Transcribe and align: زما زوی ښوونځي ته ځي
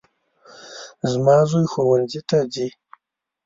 زما 1.11 1.37
زوی 1.49 1.65
ښوونځي 1.71 2.21
ته 2.29 2.37
ځي 2.53 2.67